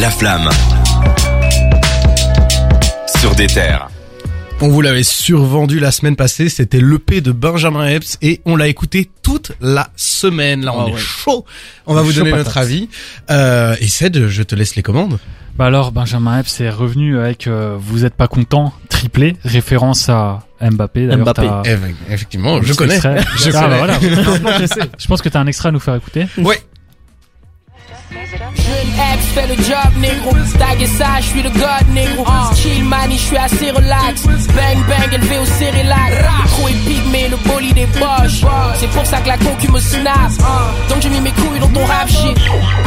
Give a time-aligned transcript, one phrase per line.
[0.00, 0.48] La flamme.
[3.18, 3.88] Sur des terres.
[4.62, 8.68] On vous l'avait survendu la semaine passée, c'était l'EP de Benjamin Epps et on l'a
[8.68, 10.64] écouté toute la semaine.
[10.64, 10.98] Là, on Ah est ouais.
[10.98, 11.44] chaud.
[11.86, 12.46] On va vous donner patate.
[12.46, 12.88] notre avis.
[13.30, 15.18] Euh, et Ced, je te laisse les commandes.
[15.56, 20.40] Bah alors Benjamin Epps est revenu avec euh, Vous êtes pas content triplé, référence à
[20.60, 21.06] Mbappé.
[21.06, 21.48] D'ailleurs, Mbappé.
[22.10, 22.94] Effectivement, je connais.
[22.94, 23.16] extrait.
[23.38, 23.68] Je Ah, connais.
[23.68, 23.98] bah voilà.
[24.00, 24.80] Maintenant, je sais.
[24.98, 26.26] Je pense que t'as un extrait à nous faire écouter.
[26.38, 26.60] Ouais.
[29.12, 30.32] Epps fait le job, négro.
[30.58, 32.24] Tag et ça, je suis le god, négro.
[32.54, 34.22] Chill, mani, je suis assez relax.
[34.24, 36.10] Bang, bang, élevé au cérélac.
[36.44, 38.44] Micro épique, mais le bolide est boche.
[38.78, 40.30] C'est pour ça que la concu me snap.
[40.88, 42.36] Donc j'ai mis mes couilles dans ton rap shit.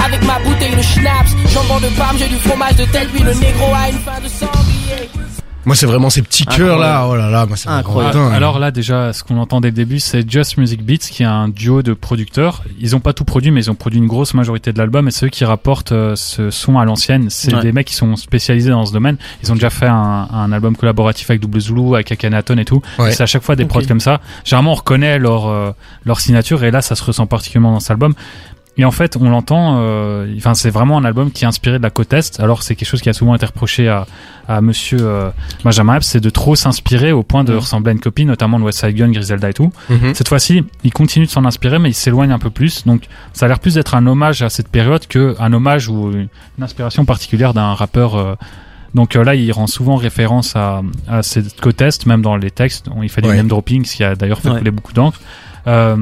[0.05, 1.31] Avec ma bouteille de schnapps.
[1.53, 3.09] Jambon de parme, j'ai du fromage de tête.
[3.13, 5.22] Puis le négro a une fin de sanglier.
[5.65, 7.07] Moi, c'est vraiment ces petits cœurs là.
[7.07, 8.15] Oh là là, moi, c'est Incroyable.
[8.15, 8.29] dingue.
[8.33, 11.23] Ah, Alors là, déjà, ce qu'on entend dès le début, c'est Just Music Beats, qui
[11.23, 12.63] est un duo de producteurs.
[12.79, 15.11] Ils ont pas tout produit, mais ils ont produit une grosse majorité de l'album, et
[15.11, 17.61] ceux qui rapportent euh, ce son à l'ancienne, c'est Ouais.
[17.61, 19.15] des mecs qui sont spécialisés dans ce domaine.
[19.41, 22.81] Ils ont déjà fait un, un album collaboratif avec Double Zulu, avec Akhenaton et tout.
[22.99, 23.11] Ouais.
[23.11, 23.69] C'est à chaque fois des Ok.
[23.69, 24.19] prods comme ça.
[24.43, 25.71] Généralement, on reconnaît leur euh,
[26.05, 28.13] leur signature, et là, ça se ressent particulièrement dans cet album.
[28.77, 29.77] Et en fait, on l'entend.
[29.81, 32.39] euh, Enfin, c'est vraiment un album qui est inspiré de la côte est.
[32.39, 34.05] Alors, c'est quelque chose qui a souvent été reproché à
[34.49, 35.29] à Monsieur euh,
[35.63, 37.59] Benjamin Epps, c'est de trop s'inspirer au point de Mhm.
[37.59, 39.71] ressembler à une copine, notamment de West Side Gun, Griselda et tout.
[39.89, 40.13] Mhm.
[40.15, 42.85] Cette fois-ci, il continue de s'en inspirer, mais il s'éloigne un peu plus.
[42.85, 46.11] Donc, ça a l'air plus d'être un hommage à cette période que un hommage ou
[46.11, 46.27] une
[46.61, 48.15] inspiration particulière d'un rappeur.
[48.15, 48.35] euh.
[48.95, 52.51] Donc euh, là, il rend souvent référence à, à cette côte est, même dans les
[52.51, 52.87] textes.
[53.01, 53.35] Il fait du Ouais.
[53.37, 54.57] name dropping, ce qui a d'ailleurs fait Ouais.
[54.59, 55.19] couler beaucoup d'encre.
[55.67, 55.95] Euh,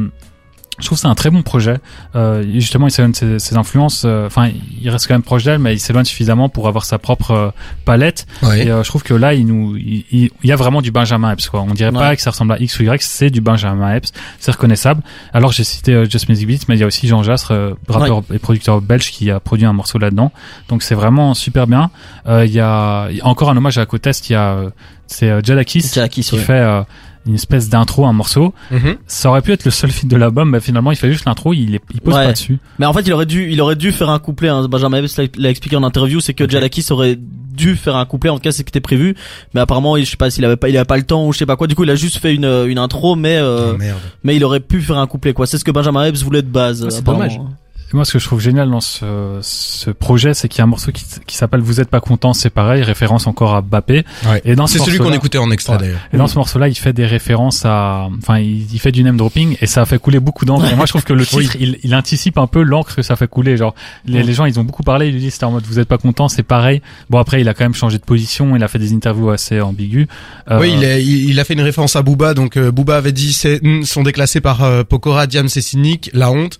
[0.81, 1.77] je trouve que c'est un très bon projet.
[2.15, 4.03] Euh, justement, il s'éloigne de ses, ses influences.
[4.05, 4.49] euh, Enfin,
[4.81, 7.49] il reste quand même proche d'elle, mais il s'éloigne suffisamment pour avoir sa propre euh,
[7.85, 8.25] palette.
[8.43, 8.65] Ouais.
[8.65, 10.91] Et euh, je trouve que là, il nous, il, il- il y a vraiment du
[10.91, 11.47] Benjamin Epps.
[11.49, 11.61] Quoi.
[11.61, 14.11] On dirait pas que ça ressemble à X ou Y, c'est du Benjamin Epps.
[14.39, 15.01] C'est reconnaissable.
[15.33, 17.53] Alors j'ai cité Just Music Beats, mais il y a aussi Jean Jastre,
[17.87, 20.31] rappeur et producteur belge, qui a produit un morceau là-dedans.
[20.69, 21.91] Donc c'est vraiment super bien.
[22.27, 24.29] Euh, Il y, a, il y a encore un hommage à côte est.
[24.29, 24.57] Il y a,
[25.07, 26.41] c'est Jadakis Jadakis, qui ouais.
[26.41, 26.81] fait euh,
[27.27, 28.53] une espèce d'intro, un morceau.
[28.71, 28.95] Mhm.
[29.07, 31.53] Ça aurait pu être le seul feat de l'album, mais finalement il fait juste l'intro.
[31.53, 32.25] Il, est, il pose Ouais.
[32.25, 32.57] pas dessus.
[32.79, 34.49] Mais en fait, il aurait dû, il aurait dû faire un couplet.
[34.49, 34.67] Hein.
[34.69, 38.29] Benjamin Epps l'a- expliqué en interview, c'est que Jadakis aurait dû faire un couplet.
[38.29, 39.15] En tout cas, c'est ce qui était prévu.
[39.53, 41.33] Mais apparemment, il- je sais pas s'il avait pas, il avait pas le temps ou
[41.33, 41.67] je sais pas quoi.
[41.67, 43.99] Du coup, il a juste fait une, une intro, mais euh, Oh, merde.
[44.23, 45.33] mais il aurait pu faire un couplet.
[45.33, 45.45] Quoi.
[45.45, 46.83] C'est ce que Benjamin Epps voulait de base.
[46.87, 47.39] Ah, c'est dommage.
[47.91, 50.63] Et moi, ce que je trouve génial dans ce, ce projet, c'est qu'il y a
[50.63, 54.05] un morceau qui, qui s'appelle Vous êtes pas content, c'est pareil, référence encore à Bappé.
[54.25, 54.41] Ouais.
[54.45, 55.79] Et dans ce C'est celui qu'on écoutait en extrait Ouais.
[55.79, 55.99] d'ailleurs.
[56.13, 59.17] Et dans ce morceau-là, il fait des références à, enfin, il, il fait du name
[59.17, 60.65] dropping et ça a fait couler beaucoup d'encre.
[60.71, 63.15] Et moi, je trouve que le titre, il, il anticipe un peu l'encre que ça
[63.15, 63.57] fait couler.
[63.57, 63.75] Genre,
[64.05, 65.07] les, les gens, ils ont beaucoup parlé.
[65.07, 66.81] Ils lui disent, c'était en mode, vous êtes pas content, c'est pareil.
[67.09, 68.55] Bon, après, il a quand même changé de position.
[68.55, 70.07] Il a fait des interviews assez ambiguës.
[70.49, 72.33] Euh, Oui, il a, il, a fait une référence à Booba.
[72.33, 76.09] Donc euh, Booba avait dit c'est hmm, sont déclassés par euh, Pokora, Diams et Cynic,
[76.13, 76.57] la honte.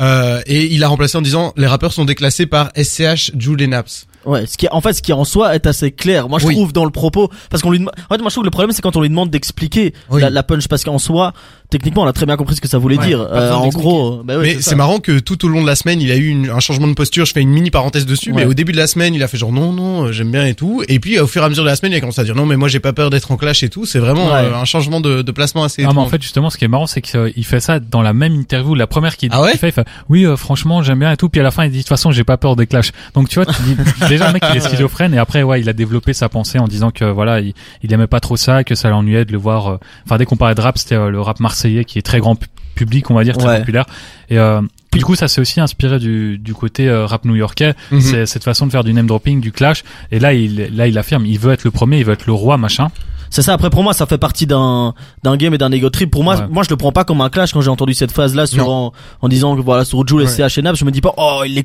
[0.00, 4.06] Euh, et il a remplacé en disant les rappeurs sont déclassés par SCH, Jules Naps.
[4.26, 6.28] Ouais, ce qui en fait ce qui en soi est assez clair.
[6.28, 6.54] Moi je Oui.
[6.54, 8.50] trouve dans le propos parce qu'on lui dem- en fait moi je trouve que le
[8.50, 10.20] problème c'est quand on lui demande d'expliquer Oui.
[10.20, 11.32] la, la punch parce qu'en soi
[11.70, 13.20] techniquement on a très bien compris ce que ça voulait Ouais, dire.
[13.20, 16.00] Euh, en gros, bah ouais, mais c'est marrant que tout au long de la semaine,
[16.00, 17.24] il a eu une- un changement de posture.
[17.24, 18.42] Je fais une mini parenthèse dessus, Ouais.
[18.42, 20.46] mais au début de la semaine, il a fait genre non, non, euh, j'aime bien
[20.46, 20.84] et tout.
[20.88, 22.36] Et puis au fur et à mesure de la semaine, il a commencé à dire
[22.36, 23.86] non, mais moi j'ai pas peur d'être en clash et tout.
[23.86, 24.32] C'est vraiment Ouais.
[24.44, 25.82] euh, un changement de, de placement assez.
[25.84, 28.12] Ah, mais en fait, justement, ce qui est marrant, c'est qu'il fait ça dans la
[28.12, 28.74] même interview.
[28.76, 31.28] La première qu'il Ah fait, il fait, oui, euh, franchement, j'aime bien et tout.
[31.28, 32.92] Puis à la fin, il dit, de toute façon, j'ai pas peur des clashs.
[33.14, 33.74] Donc, tu vois, tu dis,
[34.14, 35.14] déjà, le mec, il est schizophrène.
[35.14, 38.06] Et après, ouais, il a développé sa pensée en disant que, voilà, il, il aimait
[38.06, 39.68] pas trop ça, que ça l'ennuyait de le voir.
[39.68, 42.18] euh, Enfin, dès qu'on parlait de rap, c'était euh, le rap marseillais qui est très
[42.20, 43.58] grand pu- public, on va dire, très Ouais.
[43.60, 43.84] populaire.
[44.30, 44.60] Et, euh,
[44.90, 47.74] puis, du coup, ça s'est aussi inspiré du, du côté euh, rap new-yorkais.
[47.90, 48.00] Mhm.
[48.00, 49.82] C'est cette façon de faire du name dropping, du clash.
[50.12, 52.32] Et là, il, là, il affirme, il veut être le premier, il veut être le
[52.32, 52.88] roi, machin.
[53.30, 53.52] C'est ça.
[53.54, 54.94] Après, pour moi, ça fait partie d'un
[55.24, 56.08] d'un game et d'un ego trip.
[56.12, 56.46] Pour moi, Ouais.
[56.48, 58.68] moi, je le prends pas comme un clash quand j'ai entendu cette phase là sur
[58.70, 58.92] en,
[59.22, 60.30] en disant que voilà sur Jules et Ouais.
[60.48, 61.54] CH et Nap, je me dis pas oh les.
[61.54, 61.64] Ouais,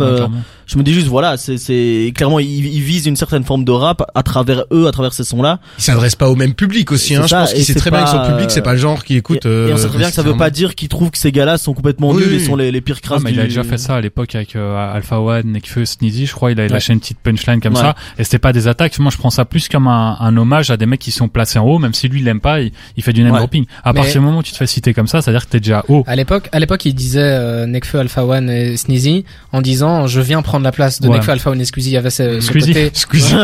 [0.00, 0.36] Euh, clairement.
[0.68, 3.72] Je me dis juste voilà, c'est c'est clairement ils il visent une certaine forme de
[3.72, 5.58] rap à travers eux, à travers ces sons là.
[5.78, 7.08] Il s'adresse pas au même public aussi.
[7.08, 7.22] C'est Hein.
[7.22, 8.78] Je ça, pense qu'il et sait c'est très bien que son public, c'est pas le
[8.78, 9.44] genre qui écoute.
[9.44, 11.18] et, et on sait euh, très bien que ça veut pas dire qu'ils trouvent que
[11.18, 13.40] ces gars-là sont complètement Oui, nuls et sont les, les pires Ah, crasses mais il
[13.40, 16.52] a déjà fait ça à l'époque avec euh, Alpha One, Nekfeu, Sneezy, je crois.
[16.52, 16.68] Il Ouais.
[16.68, 17.80] lâché une petite punchline comme Ouais.
[17.80, 17.94] ça.
[18.18, 18.98] Et c'était pas des attaques.
[18.98, 21.58] Moi, je prends ça plus comme un, un hommage à des mecs qui sont placés
[21.58, 23.38] en haut, même si lui, il l'aime pas, il, il fait du name Ouais.
[23.38, 23.64] dropping.
[23.84, 25.60] À Mais- partir du moment où tu te fais citer comme ça, c'est-à-dire que t'es
[25.60, 26.04] déjà haut.
[26.06, 30.20] À l'époque, à l'époque, il disait euh, Nekfeu, Alpha One et Sneezy en disant je
[30.20, 31.16] viens prendre la place de Ouais.
[31.16, 31.90] Nekfeu, Alpha Squeezie.
[31.90, 32.72] Il y avait ce, ce Squeezie.
[32.74, 32.90] côté.
[32.94, 33.34] Squeezie.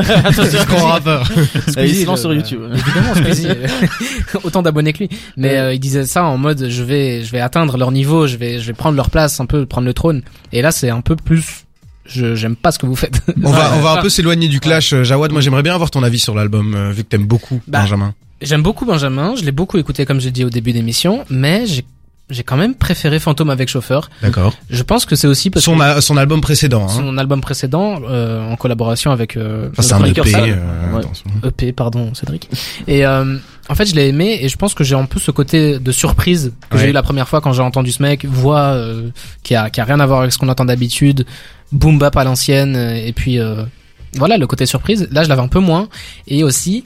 [0.69, 1.31] grand rappeur.
[1.79, 2.61] Et il se lance je- sur YouTube.
[2.73, 3.49] Évidemment, Squeezie.
[4.45, 5.09] Autant d'abonnés que lui.
[5.37, 8.37] Mais euh, il disait ça en mode je vais, je vais atteindre leur niveau, je
[8.37, 10.23] vais, je vais prendre leur place, un peu prendre le trône.
[10.53, 11.65] Et là, c'est un peu plus.
[12.07, 13.21] Je j'aime pas ce que vous faites.
[13.43, 14.93] On va, on va un peu s'éloigner du clash.
[14.93, 17.63] Euh, Jawad, moi j'aimerais bien avoir ton avis sur l'album, euh, vu que t'aimes beaucoup
[17.67, 18.15] Bah, Benjamin.
[18.43, 21.83] J'aime beaucoup Benjamin, je l'ai beaucoup écouté comme j'ai dit au début d'émission, mais j'ai
[22.31, 24.09] j'ai quand même préféré Fantôme avec chauffeur.
[24.23, 24.55] D'accord.
[24.71, 26.85] Je pense que c'est aussi parce Son, que son album précédent.
[26.85, 26.88] Hein.
[26.88, 30.21] son album précédent, euh, en collaboration avec euh, Enfin, c'est un EP.
[30.35, 31.49] euh, Ouais.
[31.49, 32.49] EP, pardon, Cédric.
[32.87, 33.37] Et euh,
[33.69, 35.93] en fait, je l'ai aimé et je pense que j'ai un peu ce côté de
[35.93, 39.11] surprise que j'ai eu la première fois quand j'ai entendu ce mec, voix euh,
[39.43, 41.27] qui a qui a rien à voir avec ce qu'on entend d'habitude,
[41.73, 43.65] boom bap à l'ancienne et puis euh,
[44.17, 45.09] voilà le côté surprise.
[45.12, 45.88] Là, je l'avais un peu moins
[46.27, 46.85] et aussi.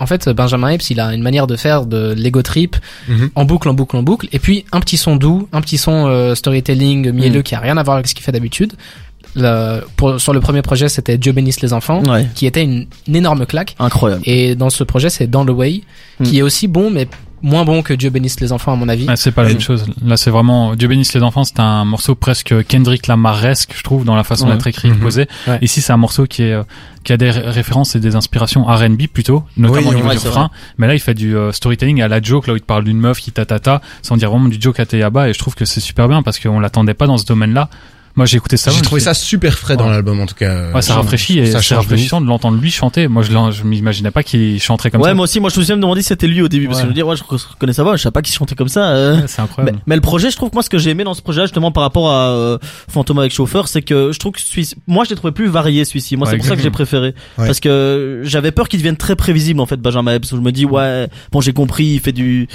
[0.00, 2.76] En fait, Benjamin Epps, il a une manière de faire de l'ego trip
[3.08, 3.30] Mhm.
[3.34, 6.06] en boucle, en boucle, en boucle, et puis un petit son doux, un petit son
[6.08, 7.42] euh, storytelling mielleux Mhm.
[7.44, 8.72] qui a rien à voir avec ce qu'il fait d'habitude.
[10.18, 12.26] Sur le premier projet, c'était Dieu bénisse les enfants, Ouais.
[12.34, 13.76] qui était une, une énorme claque.
[13.78, 14.22] Incroyable.
[14.24, 15.82] Et dans ce projet, c'est Dans the Way,
[16.24, 16.38] qui Mm.
[16.38, 17.06] est aussi bon, mais
[17.42, 19.06] moins bon que Dieu bénisse les enfants, à mon avis.
[19.06, 19.86] Ouais, c'est pas la même chose.
[20.04, 21.44] Là, c'est vraiment Dieu bénisse les enfants.
[21.44, 24.52] C'est un morceau presque Kendrick Lamaresque, je trouve, dans la façon Ouais.
[24.52, 24.98] d'être écrit, et Mhm.
[25.00, 25.26] posé.
[25.46, 25.58] Ouais.
[25.62, 26.62] Ici, c'est un morceau qui est euh,
[27.02, 30.16] qui a des ré- références et des inspirations R&B plutôt, notamment Oui, au niveau ouais,
[30.16, 30.50] du refrain.
[30.76, 32.84] Mais là, il fait du euh, storytelling à la joke, là où il te parle
[32.84, 35.28] d'une meuf qui tatata, sans dire vraiment du joke à Teyaba.
[35.28, 37.70] Et je trouve que c'est super bien parce qu'on l'attendait pas dans ce domaine-là.
[38.16, 38.70] Moi, j'ai écouté ça.
[38.70, 39.90] J'ai trouvé suis- ça super frais dans Ouais.
[39.92, 40.72] l'album en tout cas.
[40.72, 43.06] Ouais, ça rafraîchit et ça c'est rafraîchissant de l'entendre lui chanter.
[43.08, 45.14] Moi, je, je m'imaginais pas qu'il chanterait comme ouais, ça.
[45.14, 46.82] moi aussi, moi je me souviens me demander si c'était lui au début, parce que
[46.82, 46.86] Ouais.
[46.86, 48.88] je me dis, ouais, je reconnais sa voix, je savais pas qu'il chantait comme ça.
[48.90, 49.16] euh.
[49.20, 49.78] Ouais, c'est incroyable.
[49.86, 51.70] mais le projet, je trouve que moi ce que j'ai aimé dans ce projet justement
[51.72, 52.58] par rapport à euh,
[52.90, 55.84] Fantôme avec chauffeur, c'est que je trouve que celui moi je l'ai trouvé plus varié
[55.84, 56.16] celui-ci.
[56.16, 57.46] Moi Ouais, c'est pour ça que j'ai préféré Ouais.
[57.46, 60.32] parce que j'avais peur qu'il devienne très prévisible en fait Benjamin Epps.
[60.32, 62.48] où Je me dis ouais, bon j'ai compris, il fait du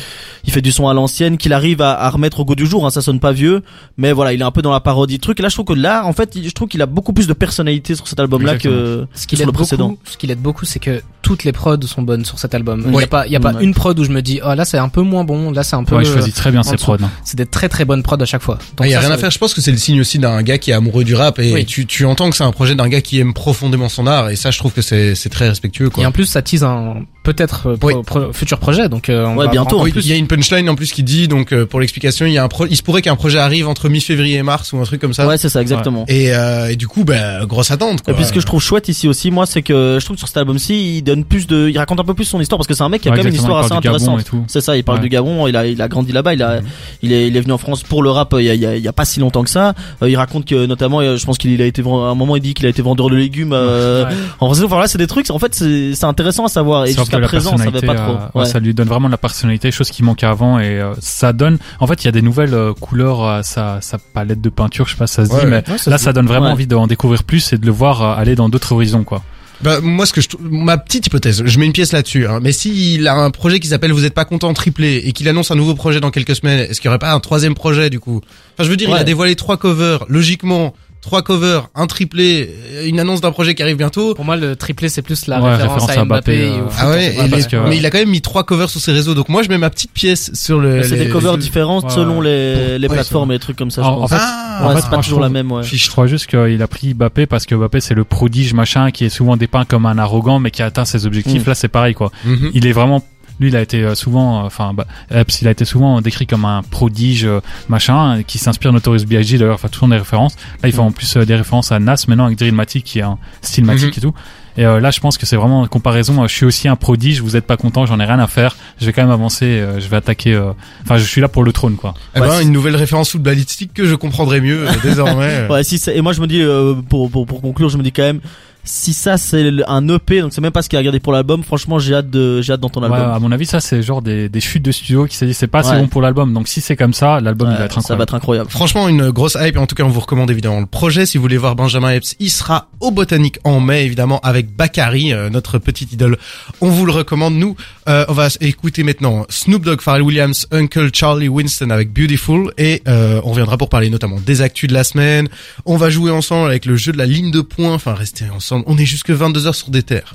[0.44, 2.86] il fait du son à l'ancienne, qu'il arrive à, à remettre au goût du jour.
[2.86, 3.62] Hein, ça sonne pas vieux,
[3.98, 5.40] mais voilà, il est un peu dans la parodie truc.
[5.46, 7.34] Là je trouve que là en fait, il- je trouve qu'il a beaucoup plus de
[7.34, 9.90] personnalité sur cet album-là que Ce qui sur l'aide le précédent.
[9.90, 12.82] beaucoup, ce qui l'aide beaucoup, c'est que toutes les prods sont bonnes sur cet album.
[12.88, 13.04] Il y Ouais.
[13.04, 13.64] a pas, il y a pas Ouais.
[13.64, 15.76] une prod où je me dis, oh là c'est un peu moins bon, là c'est
[15.76, 15.98] un peu.
[15.98, 16.76] Ouais, il choisit très bien dessous.
[16.78, 16.96] prods.
[17.04, 17.12] hein.
[17.24, 18.58] C'est des très très bonnes prods à chaque fois.
[18.82, 19.30] Il y a ça, rien à faire.
[19.30, 21.54] Je pense que c'est le signe aussi d'un gars qui est amoureux du rap et
[21.54, 21.66] Oui.
[21.66, 24.36] tu, tu entends que c'est un projet d'un gars qui aime profondément son art et
[24.36, 26.04] ça, je trouve que c'est, c'est très respectueux, quoi.
[26.04, 27.96] Et en plus, ça tease un peut-être euh, pro- Oui.
[28.06, 28.88] pro- futur projet.
[28.88, 30.06] Donc euh, on Ouais, va bientôt, Oui, plus.
[30.06, 32.38] il y a une punchline en plus qui dit donc euh, pour l'explication, il y
[32.38, 34.84] a un pro- il se pourrait qu'un projet arrive entre mi-février et mars ou un
[34.84, 35.28] truc comme ça.
[35.28, 36.06] Ouais, c'est ça exactement.
[36.08, 38.02] Et, euh, et du coup, bah, grosse attente.
[38.04, 38.14] Quoi.
[38.14, 40.20] Et puis ce que je trouve chouette ici aussi, moi, c'est que je trouve que
[40.20, 42.68] sur cet album-ci, il donne plus de, il raconte un peu plus son histoire parce
[42.68, 44.24] que c'est un mec qui a Ouais, quand même une histoire assez intéressante.
[44.48, 45.04] C'est ça, il parle Ouais.
[45.04, 46.60] du Gabon, il a, il a grandi là-bas, il a,
[47.02, 48.62] il est, il est venu en France pour le rap euh, il y a, il
[48.62, 49.74] y a, il y a pas si longtemps que ça.
[50.02, 52.54] Euh, il raconte que notamment, je pense qu'il a été, à un moment, il dit
[52.54, 53.54] qu'il a été vendeur de légumes.
[53.54, 54.12] Euh, Ouais.
[54.40, 55.30] En enfin là, c'est des trucs.
[55.32, 56.86] En fait, c'est, c'est intéressant à savoir.
[56.86, 57.52] Et jusqu'à présent,
[57.82, 58.12] pas trop.
[58.12, 58.46] euh, ouais, Ouais.
[58.46, 61.58] ça lui donne vraiment de la personnalité, chose qui manquait avant et euh, ça donne.
[61.80, 64.86] En fait, il y a des nouvelles euh, couleurs à sa, sa palette de peinture,
[64.88, 66.48] je sais pas si ça se Ouais, dit, mais Ouais, ça là, ça donne vraiment
[66.48, 66.52] Ouais.
[66.52, 69.24] envie d'en découvrir plus et de le voir euh, aller dans d'autres horizons, quoi.
[69.62, 72.28] Bah, moi, ce que je, ma petite hypothèse, je mets une pièce là-dessus.
[72.28, 75.30] Hein, mais s'il a un projet qui s'appelle Vous êtes pas content triplé et qu'il
[75.30, 77.90] annonce un nouveau projet dans quelques semaines, est-ce qu'il y aurait pas un troisième projet
[77.90, 78.18] du coup?
[78.54, 80.04] Enfin, je veux dire, il a dévoilé trois covers.
[80.10, 80.74] Logiquement,
[81.06, 82.50] trois covers, un triplé,
[82.86, 84.16] une annonce d'un projet qui arrive bientôt.
[84.16, 86.38] Pour moi, le triplé, c'est plus la Ouais, référence, référence à Mbappé.
[86.38, 88.10] Mbappé, et au euh, foot, Ah ouais, et les- que- mais il a quand même
[88.10, 89.14] mis trois covers sur ses réseaux.
[89.14, 90.82] Donc moi, je mets ma petite pièce sur le.
[90.82, 93.70] C'est des covers les- différents Ouais, selon les, les Ouais, plateformes et les trucs comme
[93.70, 93.84] ça.
[93.84, 94.10] je En, en pense.
[94.10, 95.62] fait, Ah, en fait, c'est pas toujours la même, ouais.
[95.64, 99.06] je crois juste qu'il a pris Mbappé parce que Mbappé c'est le prodige machin qui
[99.06, 101.46] est souvent dépeint comme un arrogant mais qui a atteint ses objectifs.
[101.46, 101.50] Mm.
[101.50, 102.12] Là, c'est pareil, quoi.
[102.26, 102.50] Mhm.
[102.56, 103.04] il est vraiment
[103.40, 106.26] lui il a été euh, souvent euh, enfin bah, Epps, il a été souvent décrit
[106.28, 107.40] comme un prodige euh,
[107.70, 109.38] machin qui s'inspire de Notorious B.I.G.
[109.38, 111.96] d'ailleurs enfin toujours des références là il fait en plus euh, des références à Nas
[112.08, 113.94] maintenant avec Drillmatic qui est un stylmatique Mhm.
[113.98, 114.14] et tout
[114.58, 116.78] et euh, là je pense que c'est vraiment une comparaison euh, je suis aussi un
[116.78, 119.46] prodige vous êtes pas content j'en ai rien à faire je vais quand même avancer
[119.46, 120.52] euh, je vais attaquer euh,
[120.84, 123.74] enfin je suis là pour le trône quoi Eh Ouais, ben, une nouvelle référence footballistique
[123.74, 125.48] que je comprendrai mieux euh, désormais.
[125.50, 127.84] Ouais, si c'est- et moi je me dis euh, pour, pour pour conclure, je me
[127.84, 128.22] dis quand même
[128.66, 131.44] si ça c'est un EP, donc c'est même pas ce qu'il a regardé pour l'album.
[131.44, 133.16] Franchement, j'ai hâte de j'ai hâte d'entendre Ouais, l'album.
[133.16, 135.48] à mon avis ça c'est genre des, des chutes de studio qui s'est dit c'est
[135.48, 135.80] pas assez Ouais.
[135.80, 137.98] bon pour l'album donc si c'est comme ça l'album il Ouais, va être ça incroyable
[138.00, 138.50] va être incroyable.
[138.50, 139.56] Franchement, une grosse hype.
[139.56, 141.06] Et en tout cas, on vous recommande évidemment le projet.
[141.06, 145.14] Si vous voulez voir Benjamin Epps, il sera au Botanique en mai, évidemment, avec Bakary,
[145.14, 146.18] euh, notre petite idole.
[146.62, 147.36] On vous le recommande.
[147.36, 147.56] Nous,
[147.88, 152.52] euh, on va écouter maintenant Snoop Dogg, Pharrell Williams, Uncle Charlie Winston avec Beautiful.
[152.58, 155.28] Et euh, on reviendra pour parler notamment des actus de la semaine.
[155.66, 157.74] On va jouer ensemble avec le jeu de la ligne de points.
[157.74, 158.26] Enfin, restez
[158.66, 160.14] On est jusque 22h sur des terres.